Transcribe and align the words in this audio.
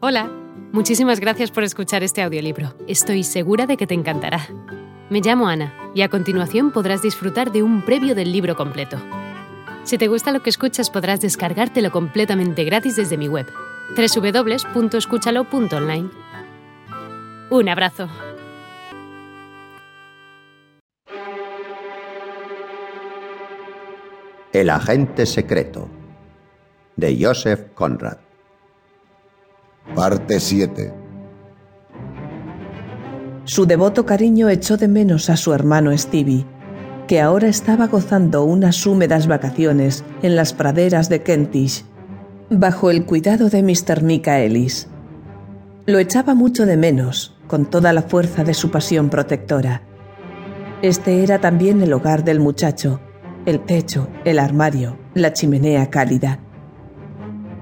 Hola, 0.00 0.30
muchísimas 0.70 1.18
gracias 1.18 1.50
por 1.50 1.64
escuchar 1.64 2.04
este 2.04 2.22
audiolibro. 2.22 2.72
Estoy 2.86 3.24
segura 3.24 3.66
de 3.66 3.76
que 3.76 3.88
te 3.88 3.94
encantará. 3.94 4.46
Me 5.10 5.20
llamo 5.20 5.48
Ana 5.48 5.74
y 5.92 6.02
a 6.02 6.08
continuación 6.08 6.70
podrás 6.70 7.02
disfrutar 7.02 7.50
de 7.50 7.64
un 7.64 7.84
previo 7.84 8.14
del 8.14 8.30
libro 8.30 8.54
completo. 8.54 8.96
Si 9.82 9.98
te 9.98 10.06
gusta 10.06 10.30
lo 10.30 10.40
que 10.40 10.50
escuchas 10.50 10.88
podrás 10.88 11.20
descargártelo 11.20 11.90
completamente 11.90 12.62
gratis 12.62 12.94
desde 12.94 13.16
mi 13.16 13.26
web, 13.26 13.48
www.escúchalo.online. 13.96 16.10
Un 17.50 17.68
abrazo. 17.68 18.08
El 24.52 24.70
agente 24.70 25.26
secreto 25.26 25.88
de 26.94 27.18
Joseph 27.20 27.72
Conrad. 27.74 28.27
Parte 29.94 30.38
7 30.38 30.92
Su 33.44 33.66
devoto 33.66 34.04
cariño 34.04 34.48
echó 34.48 34.76
de 34.76 34.86
menos 34.86 35.30
a 35.30 35.36
su 35.36 35.52
hermano 35.54 35.96
Stevie, 35.96 36.46
que 37.08 37.20
ahora 37.20 37.48
estaba 37.48 37.86
gozando 37.86 38.44
unas 38.44 38.86
húmedas 38.86 39.26
vacaciones 39.26 40.04
en 40.22 40.36
las 40.36 40.52
praderas 40.52 41.08
de 41.08 41.22
Kentish, 41.22 41.84
bajo 42.50 42.90
el 42.90 43.06
cuidado 43.06 43.48
de 43.48 43.62
Mr. 43.62 44.02
Michaelis. 44.02 44.88
Lo 45.86 45.98
echaba 45.98 46.34
mucho 46.34 46.66
de 46.66 46.76
menos, 46.76 47.36
con 47.46 47.64
toda 47.64 47.92
la 47.92 48.02
fuerza 48.02 48.44
de 48.44 48.54
su 48.54 48.70
pasión 48.70 49.08
protectora. 49.08 49.82
Este 50.82 51.24
era 51.24 51.40
también 51.40 51.80
el 51.82 51.92
hogar 51.94 52.24
del 52.24 52.40
muchacho, 52.40 53.00
el 53.46 53.60
techo, 53.64 54.08
el 54.24 54.38
armario, 54.38 54.98
la 55.14 55.32
chimenea 55.32 55.88
cálida. 55.88 56.40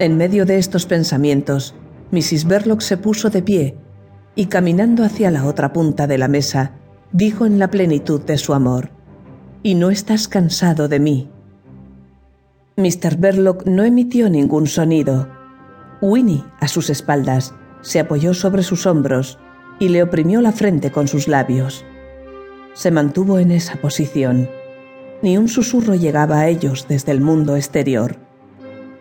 En 0.00 0.16
medio 0.16 0.44
de 0.44 0.58
estos 0.58 0.84
pensamientos, 0.84 1.74
Mrs. 2.10 2.46
Verloc 2.46 2.80
se 2.80 2.96
puso 2.96 3.30
de 3.30 3.42
pie 3.42 3.76
y 4.34 4.46
caminando 4.46 5.02
hacia 5.02 5.30
la 5.30 5.46
otra 5.46 5.72
punta 5.72 6.06
de 6.06 6.18
la 6.18 6.28
mesa, 6.28 6.72
dijo 7.12 7.46
en 7.46 7.58
la 7.58 7.70
plenitud 7.70 8.20
de 8.20 8.38
su 8.38 8.54
amor, 8.54 8.90
¿Y 9.62 9.74
no 9.74 9.90
estás 9.90 10.28
cansado 10.28 10.86
de 10.86 11.00
mí? 11.00 11.30
Mr. 12.76 13.16
Verloc 13.16 13.66
no 13.66 13.84
emitió 13.84 14.28
ningún 14.28 14.66
sonido. 14.66 15.28
Winnie, 16.02 16.44
a 16.60 16.68
sus 16.68 16.90
espaldas, 16.90 17.54
se 17.80 17.98
apoyó 17.98 18.34
sobre 18.34 18.62
sus 18.62 18.86
hombros 18.86 19.38
y 19.80 19.88
le 19.88 20.02
oprimió 20.02 20.40
la 20.40 20.52
frente 20.52 20.92
con 20.92 21.08
sus 21.08 21.26
labios. 21.26 21.84
Se 22.74 22.90
mantuvo 22.90 23.38
en 23.38 23.50
esa 23.50 23.76
posición. 23.76 24.48
Ni 25.22 25.38
un 25.38 25.48
susurro 25.48 25.94
llegaba 25.94 26.40
a 26.40 26.48
ellos 26.48 26.86
desde 26.88 27.12
el 27.12 27.22
mundo 27.22 27.56
exterior. 27.56 28.25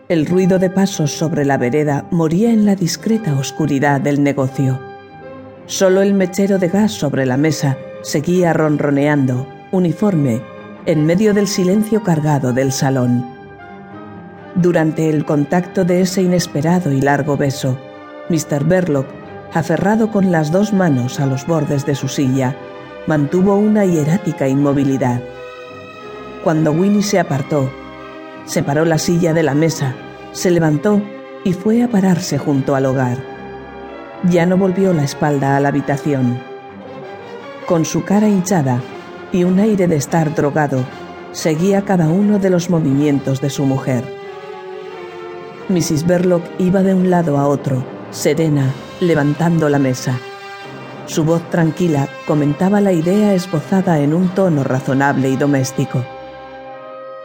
El 0.08 0.28
ruido 0.28 0.60
de 0.60 0.70
pasos 0.70 1.18
sobre 1.18 1.46
la 1.46 1.58
vereda 1.58 2.06
moría 2.12 2.52
en 2.52 2.64
la 2.64 2.76
discreta 2.76 3.34
oscuridad 3.34 4.00
del 4.00 4.22
negocio. 4.22 4.80
Solo 5.66 6.04
el 6.04 6.14
mechero 6.14 6.60
de 6.60 6.68
gas 6.68 6.92
sobre 6.92 7.26
la 7.26 7.38
mesa 7.38 7.76
seguía 8.04 8.54
ronroneando, 8.54 9.48
uniforme, 9.72 10.44
en 10.86 11.08
medio 11.08 11.34
del 11.34 11.48
silencio 11.48 12.04
cargado 12.04 12.54
del 12.54 12.72
salón. 12.72 13.26
Durante 14.54 15.10
el 15.10 15.26
contacto 15.26 15.86
de 15.86 16.02
ese 16.02 16.22
inesperado 16.22 16.92
y 16.92 17.02
largo 17.02 17.36
beso, 17.36 17.76
Mr. 18.30 18.64
Verloc, 18.64 19.08
aferrado 19.56 20.12
con 20.12 20.32
las 20.32 20.52
dos 20.52 20.72
manos 20.72 21.20
a 21.20 21.26
los 21.26 21.48
bordes 21.48 21.84
de 21.88 21.96
su 21.96 22.10
silla, 22.10 22.56
mantuvo 23.08 23.56
una 23.56 23.86
hierática 23.86 24.48
inmovilidad. 24.48 25.20
Cuando 26.44 26.74
Winnie 26.74 27.02
se 27.02 27.20
apartó, 27.20 27.72
Separó 28.46 28.86
la 28.86 29.00
silla 29.00 29.34
de 29.34 29.42
la 29.42 29.56
mesa, 29.56 29.96
se 30.32 30.52
levantó 30.52 31.02
y 31.44 31.54
fue 31.54 31.82
a 31.82 31.88
pararse 31.88 32.38
junto 32.38 32.76
al 32.76 32.86
hogar. 32.86 33.18
Ya 34.30 34.46
no 34.46 34.58
volvió 34.58 34.94
la 34.94 35.04
espalda 35.04 35.58
a 35.58 35.60
la 35.60 35.70
habitación. 35.70 36.40
Con 37.66 37.86
su 37.86 38.04
cara 38.04 38.28
hinchada 38.28 38.82
y 39.32 39.44
un 39.44 39.60
aire 39.60 39.88
de 39.88 39.96
estar 39.96 40.36
drogado, 40.36 40.84
seguía 41.32 41.86
cada 41.86 42.08
uno 42.08 42.38
de 42.38 42.52
los 42.52 42.70
movimientos 42.70 43.42
de 43.42 43.50
su 43.50 43.66
mujer. 43.66 44.04
Mrs. 45.70 46.06
Verloc 46.06 46.44
iba 46.60 46.84
de 46.84 46.94
un 46.94 47.10
lado 47.10 47.40
a 47.40 47.48
otro, 47.48 47.84
serena, 48.12 48.72
levantando 49.00 49.70
la 49.70 49.80
mesa. 49.80 50.20
Su 51.08 51.24
voz 51.24 51.50
tranquila 51.50 52.08
comentaba 52.28 52.80
la 52.80 52.92
idea 52.92 53.34
esbozada 53.34 54.00
en 54.00 54.14
un 54.14 54.30
tono 54.30 54.64
razonable 54.64 55.30
y 55.30 55.36
doméstico 55.36 56.04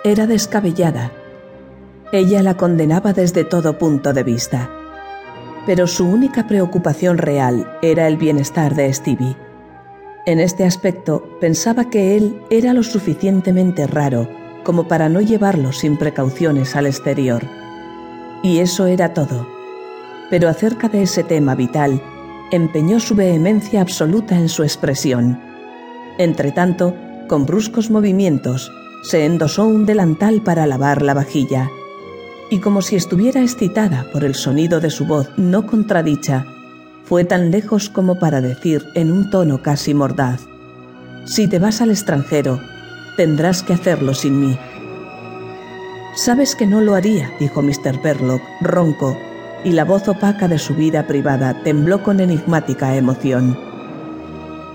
era 0.03 0.27
descabellada. 0.27 1.13
Ella 2.13 2.43
la 2.43 2.57
condenaba 2.57 3.13
desde 3.13 3.45
todo 3.45 3.79
punto 3.79 4.13
de 4.13 4.23
vista. 4.23 4.71
Pero 5.67 5.87
su 5.87 6.09
única 6.09 6.47
preocupación 6.47 7.19
real 7.19 7.71
era 7.83 8.09
el 8.09 8.17
bienestar 8.17 8.75
de 8.75 8.93
Stevie. 8.93 9.37
En 10.27 10.41
este 10.41 10.65
aspecto 10.65 11.39
pensaba 11.41 11.91
que 11.91 12.17
él 12.17 12.41
era 12.51 12.73
lo 12.73 12.83
suficientemente 12.83 13.87
raro 13.87 14.29
como 14.65 14.89
para 14.89 15.09
no 15.09 15.21
llevarlo 15.21 15.73
sin 15.73 15.97
precauciones 15.97 16.77
al 16.77 16.87
exterior. 16.87 17.43
Y 18.43 18.59
eso 18.59 18.87
era 18.87 19.13
todo. 19.13 19.47
Pero 20.31 20.49
acerca 20.49 20.89
de 20.89 21.03
ese 21.03 21.25
tema 21.25 21.55
vital, 21.55 22.03
empeñó 22.51 23.01
su 23.01 23.15
vehemencia 23.15 23.81
absoluta 23.81 24.37
en 24.37 24.49
su 24.49 24.63
expresión. 24.63 25.41
Entretanto, 26.19 26.95
con 27.29 27.47
bruscos 27.47 27.91
movimientos, 27.91 28.71
se 29.03 29.25
endosó 29.25 29.67
un 29.67 29.87
delantal 29.87 30.43
para 30.43 30.67
lavar 30.67 31.03
la 31.03 31.15
vajilla, 31.15 31.71
y 32.51 32.59
como 32.59 32.83
si 32.83 32.97
estuviera 32.97 33.41
excitada 33.41 34.07
por 34.13 34.25
el 34.25 34.35
sonido 34.35 34.81
de 34.81 34.91
su 34.91 35.07
voz 35.07 35.31
no 35.37 35.67
contradicha, 35.67 36.45
fue 37.05 37.25
tan 37.25 37.51
lejos 37.51 37.89
como 37.89 38.19
para 38.19 38.41
decir 38.41 38.85
en 38.95 39.11
un 39.11 39.31
tono 39.31 39.63
casi 39.63 39.95
mordaz, 39.95 40.47
Si 41.27 41.49
te 41.49 41.59
vas 41.59 41.81
al 41.81 41.91
extranjero, 41.91 42.61
tendrás 43.17 43.63
que 43.63 43.75
hacerlo 43.75 44.15
sin 44.15 44.41
mí. 44.41 44.59
Sabes 46.17 46.57
que 46.57 46.67
no 46.67 46.81
lo 46.81 46.95
haría, 46.95 47.31
dijo 47.39 47.63
Mr. 47.63 48.03
Verloc, 48.03 48.41
ronco, 48.61 49.17
y 49.63 49.73
la 49.73 49.85
voz 49.85 50.09
opaca 50.09 50.49
de 50.49 50.59
su 50.59 50.75
vida 50.75 51.07
privada 51.07 51.63
tembló 51.63 52.03
con 52.03 52.21
enigmática 52.21 52.97
emoción. 52.97 53.59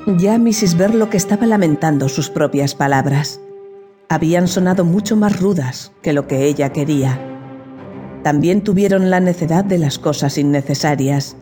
Ya 0.05 0.37
Mrs. 0.37 0.77
Verloc 0.77 1.15
estaba 1.15 1.47
lamentando 1.47 2.07
sus 2.07 2.29
propias 2.29 2.75
palabras 2.75 3.41
habían 4.09 4.47
sonado 4.47 4.85
mucho 4.85 5.15
más 5.15 5.39
rudas 5.39 5.91
que 6.01 6.13
lo 6.13 6.27
que 6.27 6.45
ella 6.45 6.71
quería. 6.71 7.19
También 8.23 8.63
tuvieron 8.63 9.09
la 9.09 9.19
necedad 9.19 9.63
de 9.63 9.77
las 9.77 9.99
cosas 9.99 10.37
innecesarias. 10.37 11.37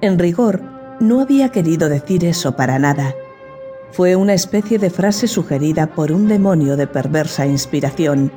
En 0.00 0.18
rigor, 0.18 0.62
no 1.00 1.20
había 1.20 1.50
querido 1.50 1.88
decir 1.88 2.24
eso 2.24 2.56
para 2.56 2.78
nada. 2.78 3.14
Fue 3.92 4.16
una 4.16 4.34
especie 4.34 4.78
de 4.78 4.90
frase 4.90 5.28
sugerida 5.28 5.86
por 5.86 6.10
un 6.10 6.26
demonio 6.26 6.76
de 6.76 6.86
perversa 6.86 7.46
inspiración, 7.46 8.32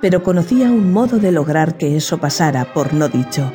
pero 0.00 0.22
conocía 0.22 0.70
un 0.70 0.92
modo 0.92 1.18
de 1.18 1.32
lograr 1.32 1.76
que 1.76 1.96
eso 1.96 2.18
pasara 2.18 2.72
por 2.72 2.94
no 2.94 3.08
dicho. 3.08 3.50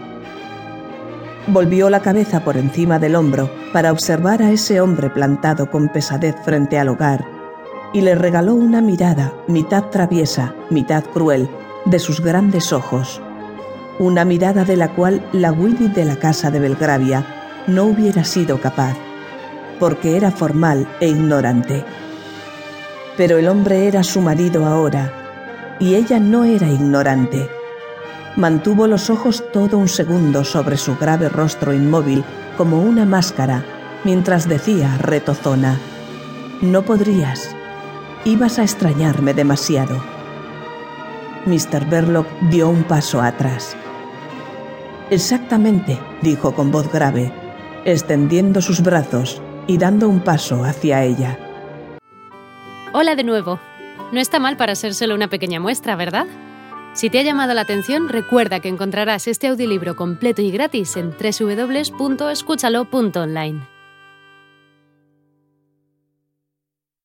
Volvió 1.47 1.89
la 1.89 2.01
cabeza 2.01 2.43
por 2.43 2.57
encima 2.57 2.99
del 2.99 3.15
hombro 3.15 3.49
para 3.73 3.91
observar 3.91 4.41
a 4.41 4.51
ese 4.51 4.81
hombre 4.81 5.09
plantado 5.09 5.71
con 5.71 5.89
pesadez 5.89 6.35
frente 6.43 6.77
al 6.77 6.89
hogar 6.89 7.40
y 7.93 8.01
le 8.01 8.15
regaló 8.15 8.55
una 8.55 8.81
mirada, 8.81 9.33
mitad 9.47 9.85
traviesa, 9.85 10.53
mitad 10.69 11.03
cruel, 11.03 11.49
de 11.85 11.99
sus 11.99 12.21
grandes 12.21 12.71
ojos. 12.71 13.21
Una 13.99 14.23
mirada 14.25 14.63
de 14.63 14.77
la 14.77 14.93
cual 14.93 15.25
la 15.33 15.51
Winnie 15.51 15.89
de 15.89 16.05
la 16.05 16.15
casa 16.15 16.51
de 16.51 16.59
Belgravia 16.59 17.25
no 17.67 17.85
hubiera 17.85 18.23
sido 18.23 18.59
capaz, 18.61 18.95
porque 19.79 20.15
era 20.15 20.31
formal 20.31 20.87
e 20.99 21.07
ignorante. 21.07 21.83
Pero 23.17 23.37
el 23.37 23.47
hombre 23.47 23.87
era 23.87 24.03
su 24.03 24.21
marido 24.21 24.65
ahora, 24.65 25.75
y 25.79 25.95
ella 25.95 26.19
no 26.19 26.45
era 26.45 26.67
ignorante. 26.67 27.49
Mantuvo 28.35 28.87
los 28.87 29.09
ojos 29.09 29.43
todo 29.51 29.77
un 29.77 29.89
segundo 29.89 30.45
sobre 30.45 30.77
su 30.77 30.95
grave 30.97 31.27
rostro 31.27 31.73
inmóvil 31.73 32.23
como 32.57 32.81
una 32.81 33.05
máscara, 33.05 33.65
mientras 34.05 34.47
decía 34.47 34.97
retozona, 34.99 35.77
No 36.61 36.83
podrías, 36.83 37.55
Ibas 38.23 38.59
a 38.59 38.63
extrañarme 38.63 39.33
demasiado. 39.33 39.99
Mr. 41.47 41.89
Verloc 41.89 42.27
dio 42.51 42.69
un 42.69 42.83
paso 42.83 43.19
atrás. 43.19 43.75
Exactamente, 45.09 45.97
dijo 46.21 46.53
con 46.53 46.69
voz 46.69 46.91
grave, 46.91 47.33
extendiendo 47.83 48.61
sus 48.61 48.83
brazos 48.83 49.41
y 49.65 49.79
dando 49.79 50.07
un 50.07 50.19
paso 50.19 50.63
hacia 50.63 51.03
ella. 51.03 51.39
Hola 52.93 53.15
de 53.15 53.23
nuevo. 53.23 53.59
No 54.11 54.19
está 54.19 54.37
mal 54.37 54.55
para 54.55 54.75
ser 54.75 54.93
solo 54.93 55.15
una 55.15 55.27
pequeña 55.27 55.59
muestra, 55.59 55.95
¿verdad? 55.95 56.27
Si 56.93 57.09
te 57.09 57.17
ha 57.17 57.23
llamado 57.23 57.55
la 57.55 57.61
atención, 57.61 58.07
recuerda 58.07 58.59
que 58.59 58.69
encontrarás 58.69 59.27
este 59.27 59.47
audiolibro 59.47 59.95
completo 59.95 60.43
y 60.43 60.51
gratis 60.51 60.95
en 60.95 61.09
www.escúchalo.online. 61.09 63.70